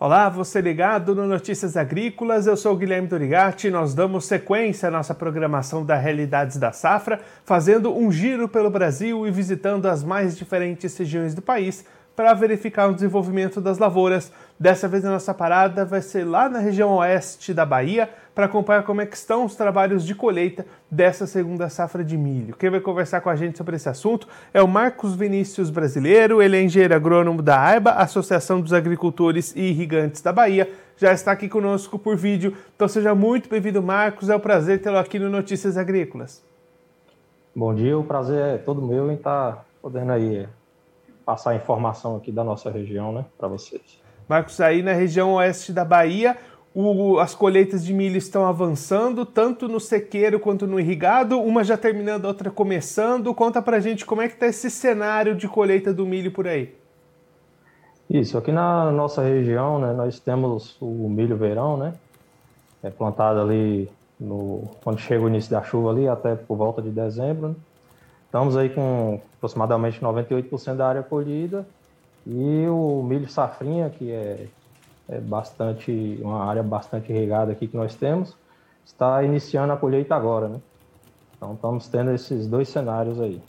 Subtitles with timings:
[0.00, 3.68] Olá, você ligado no Notícias Agrícolas, eu sou Guilherme Dorigati.
[3.68, 9.26] Nós damos sequência à nossa programação da Realidades da Safra, fazendo um giro pelo Brasil
[9.26, 11.84] e visitando as mais diferentes regiões do país
[12.18, 14.32] para verificar o desenvolvimento das lavouras.
[14.58, 18.82] Dessa vez a nossa parada vai ser lá na região oeste da Bahia para acompanhar
[18.82, 22.56] como é que estão os trabalhos de colheita dessa segunda safra de milho.
[22.56, 26.56] Quem vai conversar com a gente sobre esse assunto é o Marcos Vinícius Brasileiro, ele
[26.56, 30.68] é engenheiro agrônomo da AIBA, Associação dos Agricultores e Irrigantes da Bahia.
[30.96, 34.28] Já está aqui conosco por vídeo, então seja muito bem-vindo, Marcos.
[34.28, 36.42] É um prazer tê-lo aqui no Notícias Agrícolas.
[37.54, 40.48] Bom dia, o prazer é todo meu em estar podendo aí
[41.28, 44.00] passar a informação aqui da nossa região, né, para vocês.
[44.26, 46.38] Marcos, aí na região oeste da Bahia,
[46.74, 51.76] o, as colheitas de milho estão avançando, tanto no sequeiro quanto no irrigado, uma já
[51.76, 53.34] terminando, a outra começando.
[53.34, 56.74] Conta pra gente como é que está esse cenário de colheita do milho por aí.
[58.08, 61.92] Isso, aqui na nossa região, né, nós temos o milho verão, né,
[62.82, 63.86] é plantado ali
[64.18, 67.54] no, quando chega o início da chuva ali, até por volta de dezembro, né?
[68.28, 71.66] Estamos aí com aproximadamente 98% da área colhida
[72.26, 74.48] e o milho safrinha, que é,
[75.08, 78.36] é bastante uma área bastante regada aqui que nós temos,
[78.84, 80.60] está iniciando a colheita agora, né?
[81.34, 83.40] Então estamos tendo esses dois cenários aí.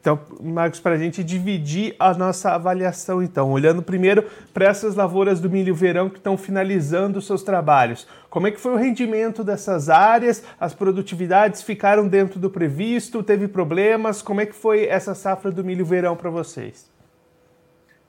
[0.00, 5.40] Então, Marcos, para a gente dividir a nossa avaliação, então, olhando primeiro para essas lavouras
[5.40, 8.08] do milho verão que estão finalizando os seus trabalhos.
[8.30, 10.42] Como é que foi o rendimento dessas áreas?
[10.58, 13.22] As produtividades ficaram dentro do previsto?
[13.22, 14.22] Teve problemas?
[14.22, 16.90] Como é que foi essa safra do milho verão para vocês?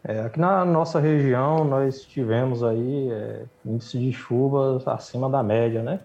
[0.03, 5.83] É, aqui na nossa região nós tivemos aí é, índice de chuvas acima da média,
[5.83, 5.99] né?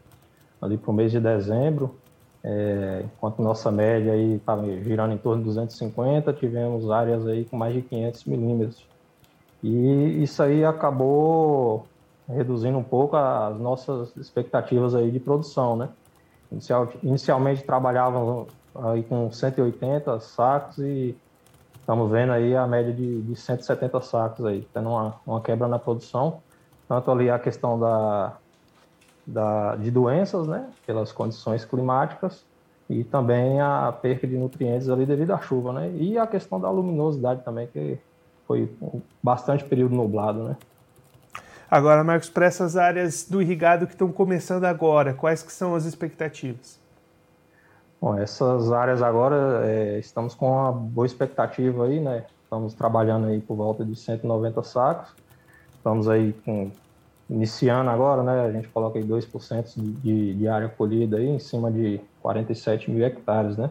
[0.60, 1.96] Ali para o mês de dezembro,
[2.48, 7.56] é, enquanto nossa média aí estava girando em torno de 250, tivemos áreas aí com
[7.56, 8.86] mais de 500 milímetros.
[9.64, 11.86] E isso aí acabou
[12.28, 15.88] reduzindo um pouco as nossas expectativas aí de produção, né?
[16.52, 21.16] Inicial, inicialmente trabalhavam aí com 180 sacos e
[21.80, 25.80] estamos vendo aí a média de, de 170 sacos aí, tendo uma, uma quebra na
[25.80, 26.40] produção.
[26.88, 28.36] Tanto ali a questão da,
[29.26, 32.44] da, de doenças, né, pelas condições climáticas,
[32.88, 36.70] e também a perca de nutrientes ali devido à chuva, né, e a questão da
[36.70, 37.98] luminosidade também, que
[38.46, 38.70] foi
[39.22, 40.56] bastante período nublado, né.
[41.68, 45.84] Agora, Marcos, para essas áreas do irrigado que estão começando agora, quais que são as
[45.84, 46.78] expectativas?
[48.00, 52.24] Bom, essas áreas agora é, estamos com uma boa expectativa aí, né?
[52.44, 55.12] Estamos trabalhando aí por volta de 190 sacos.
[55.74, 56.70] Estamos aí com
[57.28, 61.70] iniciando agora, né, a gente coloca aí 2% de, de área colhida aí em cima
[61.70, 63.70] de 47 mil hectares, né?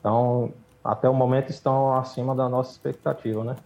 [0.00, 0.52] Então,
[0.84, 3.56] até o momento estão acima da nossa expectativa, né?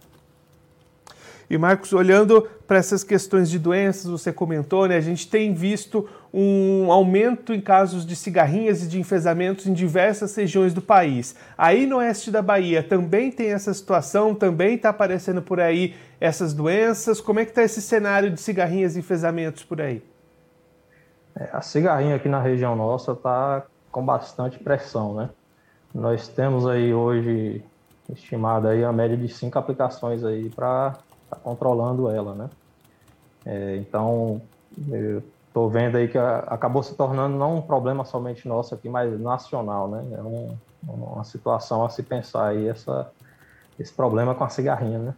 [1.49, 4.97] E Marcos, olhando para essas questões de doenças, você comentou, né?
[4.97, 6.07] A gente tem visto
[6.39, 11.35] um aumento em casos de cigarrinhas e de enfesamentos em diversas regiões do país.
[11.57, 16.53] Aí no oeste da Bahia também tem essa situação, também está aparecendo por aí essas
[16.53, 17.19] doenças.
[17.19, 20.03] Como é que está esse cenário de cigarrinhas e enfesamentos por aí?
[21.35, 25.31] É, a cigarrinha aqui na região nossa está com bastante pressão, né?
[25.91, 27.63] Nós temos aí hoje
[28.13, 32.49] estimada aí a média de cinco aplicações aí para está controlando ela, né?
[33.43, 34.39] É, então,
[35.57, 39.19] estou vendo aí que a, acabou se tornando não um problema somente nosso aqui, mas
[39.19, 40.05] nacional, né?
[40.11, 40.55] É um,
[40.87, 43.11] uma situação a se pensar aí, essa,
[43.79, 45.15] esse problema com a cigarrinha, né?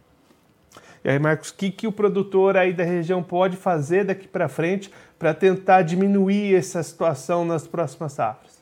[1.04, 4.48] E aí, Marcos, o que, que o produtor aí da região pode fazer daqui para
[4.48, 8.60] frente para tentar diminuir essa situação nas próximas safras?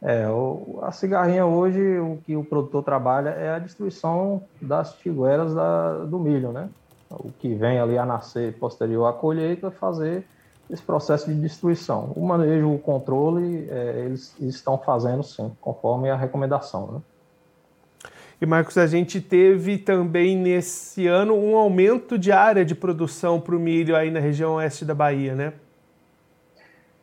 [0.00, 5.54] É, o, a cigarrinha hoje, o que o produtor trabalha é a destruição das tigueras
[5.54, 6.68] da, do milho, né?
[7.10, 10.26] O que vem ali a nascer posterior à colheita, fazer
[10.68, 12.12] esse processo de destruição.
[12.16, 17.00] O manejo, o controle, é, eles, eles, estão fazendo sim, conforme a recomendação, né?
[18.40, 23.56] E Marcos, a gente teve também nesse ano um aumento de área de produção para
[23.56, 25.54] o milho aí na região oeste da Bahia, né?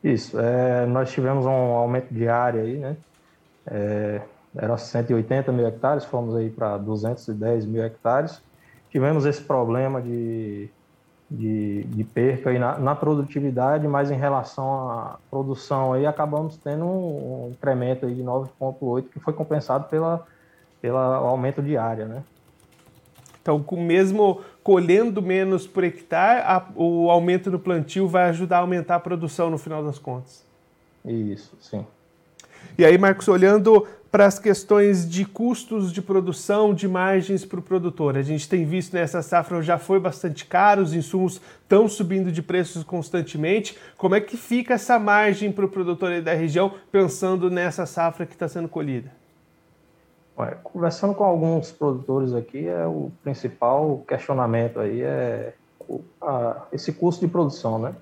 [0.03, 2.97] Isso, é, nós tivemos um aumento de área aí, né?
[3.65, 4.21] É,
[4.55, 8.41] era 180 mil hectares, fomos aí para 210 mil hectares.
[8.93, 10.69] Tivemos esse problema de,
[11.29, 16.85] de, de perca aí na, na, produtividade, mas em relação à produção aí acabamos tendo
[16.85, 20.23] um, um incremento aí de 9,8 que foi compensado pela,
[20.79, 22.23] pelo aumento de área, né?
[23.41, 28.59] Então, com mesmo colhendo menos por hectare, a, o aumento do plantio vai ajudar a
[28.59, 30.45] aumentar a produção no final das contas.
[31.03, 31.83] Isso, sim.
[32.77, 37.63] E aí, Marcos, olhando para as questões de custos de produção, de margens para o
[37.63, 38.15] produtor.
[38.15, 42.39] A gente tem visto nessa safra já foi bastante caro, os insumos estão subindo de
[42.43, 43.75] preços constantemente.
[43.97, 48.33] Como é que fica essa margem para o produtor da região, pensando nessa safra que
[48.33, 49.11] está sendo colhida?
[50.37, 55.55] Ué, conversando com alguns produtores aqui, é o principal questionamento aí é
[55.89, 57.95] o, a, esse custo de produção, né?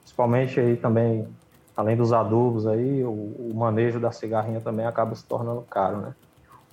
[0.00, 1.28] Principalmente aí também,
[1.76, 6.14] além dos adubos aí, o, o, manejo da cigarrinha também acaba se tornando caro, né?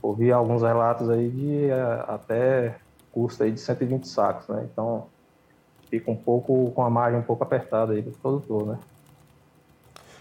[0.01, 2.75] Ouvi alguns relatos aí de é, até
[3.11, 4.67] custo aí de 120 sacos, né?
[4.71, 5.07] Então
[5.89, 8.79] fica um pouco com a margem um pouco apertada aí para o produtor, né?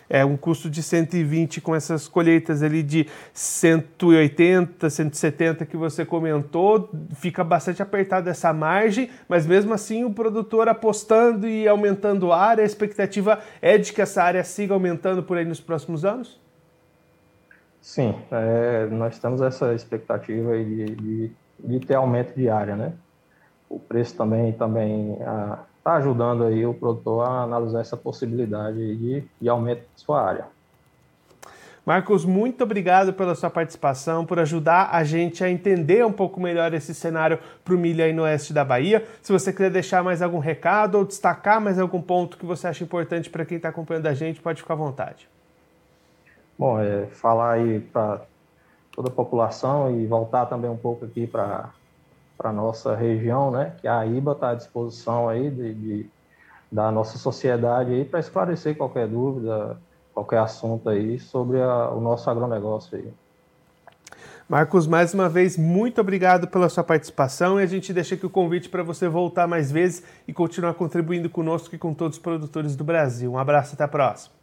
[0.08, 6.90] É um custo de 120 com essas colheitas ali de 180, 170 que você comentou,
[7.14, 12.62] fica bastante apertada essa margem, mas mesmo assim o produtor apostando e aumentando a área,
[12.62, 16.40] a expectativa é de que essa área siga aumentando por aí nos próximos anos?
[17.80, 22.92] Sim, é, nós temos essa expectativa de, de, de, ter aumento de área, né?
[23.68, 29.24] O preço também, também a, está ajudando aí o produtor a analisar essa possibilidade de,
[29.40, 30.46] de aumento de sua área.
[31.84, 36.74] Marcos, muito obrigado pela sua participação, por ajudar a gente a entender um pouco melhor
[36.74, 39.06] esse cenário para o milho aí no oeste da Bahia.
[39.22, 42.82] Se você quiser deixar mais algum recado ou destacar mais algum ponto que você acha
[42.82, 45.28] importante para quem está acompanhando a gente, pode ficar à vontade.
[46.58, 48.22] Bom, é, falar aí para
[48.90, 51.70] toda a população e voltar também um pouco aqui para
[52.36, 53.74] para nossa região, né?
[53.80, 56.10] Que a IBA está à disposição aí de, de
[56.70, 59.78] da nossa sociedade aí para esclarecer qualquer dúvida,
[60.12, 63.12] qualquer assunto aí sobre a, o nosso agronegócio aí.
[64.48, 68.30] Marcos, mais uma vez, muito obrigado pela sua participação e a gente deixa aqui o
[68.30, 72.76] convite para você voltar mais vezes e continuar contribuindo conosco e com todos os produtores
[72.76, 73.32] do Brasil.
[73.32, 74.34] Um abraço até a próxima.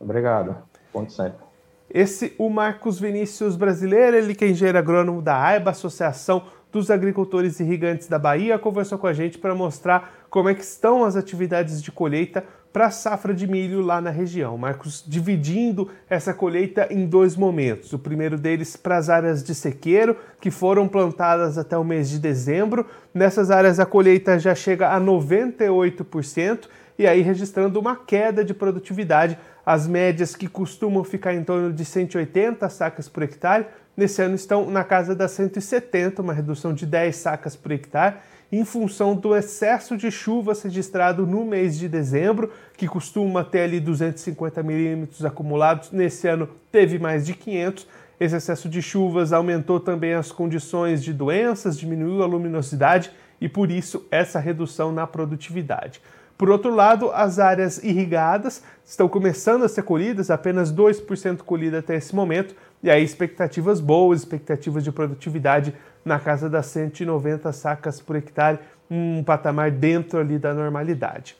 [0.00, 0.56] Obrigado.
[0.90, 1.44] Ponto sempre.
[1.90, 6.44] Esse, o Marcos Vinícius Brasileiro, ele que é engenheiro agrônomo da AIBA, Associação
[6.74, 11.04] dos agricultores irrigantes da Bahia conversou com a gente para mostrar como é que estão
[11.04, 14.58] as atividades de colheita para a safra de milho lá na região.
[14.58, 17.92] Marcos dividindo essa colheita em dois momentos.
[17.92, 22.18] O primeiro deles para as áreas de sequeiro, que foram plantadas até o mês de
[22.18, 22.84] dezembro.
[23.14, 26.66] Nessas áreas a colheita já chega a 98%
[26.98, 29.38] e aí registrando uma queda de produtividade.
[29.64, 34.70] As médias que costumam ficar em torno de 180 sacas por hectare nesse ano estão
[34.70, 38.16] na casa das 170, uma redução de 10 sacas por hectare,
[38.50, 43.80] em função do excesso de chuvas registrado no mês de dezembro, que costuma ter ali
[43.80, 47.86] 250 milímetros acumulados, nesse ano teve mais de 500.
[48.20, 53.70] Esse excesso de chuvas aumentou também as condições de doenças, diminuiu a luminosidade e por
[53.70, 56.00] isso essa redução na produtividade.
[56.36, 61.96] Por outro lado, as áreas irrigadas estão começando a ser colhidas, apenas 2% colhida até
[61.96, 68.16] esse momento, e aí expectativas boas, expectativas de produtividade na casa das 190 sacas por
[68.16, 68.58] hectare,
[68.90, 71.36] um patamar dentro ali da normalidade.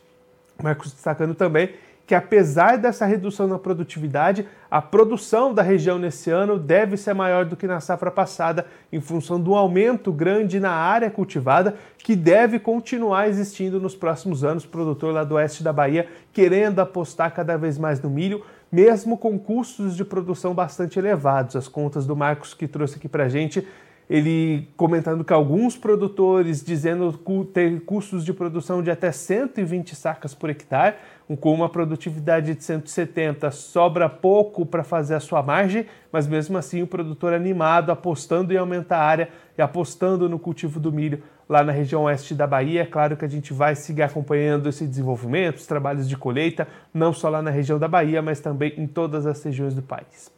[0.62, 1.74] Marcos destacando também
[2.06, 7.44] que apesar dessa redução na produtividade, a produção da região nesse ano deve ser maior
[7.44, 12.58] do que na safra passada, em função do aumento grande na área cultivada, que deve
[12.58, 14.64] continuar existindo nos próximos anos.
[14.64, 19.16] O produtor lá do oeste da Bahia querendo apostar cada vez mais no milho, mesmo
[19.16, 21.56] com custos de produção bastante elevados.
[21.56, 23.66] As contas do Marcos que trouxe aqui para gente
[24.08, 27.12] ele comentando que alguns produtores dizendo
[27.52, 30.96] ter custos de produção de até 120 sacas por hectare,
[31.40, 36.82] com uma produtividade de 170, sobra pouco para fazer a sua margem, mas mesmo assim
[36.82, 41.62] o produtor animado, apostando em aumentar a área e apostando no cultivo do milho lá
[41.62, 42.82] na região oeste da Bahia.
[42.82, 47.12] É claro que a gente vai seguir acompanhando esse desenvolvimento, os trabalhos de colheita, não
[47.12, 50.30] só lá na região da Bahia, mas também em todas as regiões do país.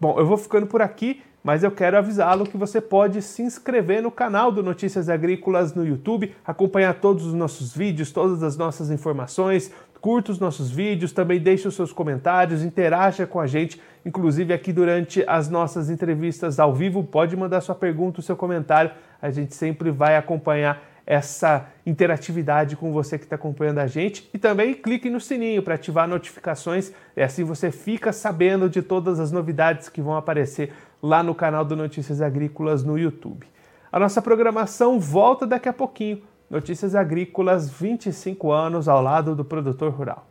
[0.00, 4.02] Bom, eu vou ficando por aqui mas eu quero avisá-lo que você pode se inscrever
[4.02, 8.90] no canal do Notícias Agrícolas no YouTube, acompanhar todos os nossos vídeos, todas as nossas
[8.90, 9.70] informações,
[10.00, 14.72] curta os nossos vídeos, também deixe os seus comentários, interaja com a gente, inclusive aqui
[14.72, 19.54] durante as nossas entrevistas ao vivo, pode mandar sua pergunta, o seu comentário, a gente
[19.54, 25.10] sempre vai acompanhar essa interatividade com você que está acompanhando a gente e também clique
[25.10, 30.00] no sininho para ativar notificações e assim você fica sabendo de todas as novidades que
[30.00, 30.72] vão aparecer
[31.04, 33.46] lá no canal do Notícias Agrícolas no YouTube.
[33.92, 36.22] A nossa programação volta daqui a pouquinho.
[36.48, 40.26] Notícias Agrícolas 25 anos ao lado do produtor rural.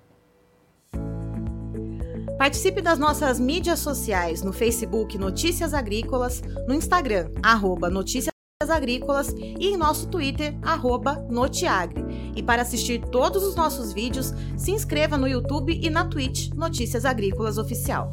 [2.40, 8.34] Participe das nossas mídias sociais no Facebook Notícias Agrícolas, no Instagram, arroba Notícias
[8.68, 12.04] Agrícolas e em nosso Twitter, arroba Notiagre.
[12.36, 17.06] E para assistir todos os nossos vídeos, se inscreva no YouTube e na Twitch Notícias
[17.06, 18.12] Agrícolas Oficial.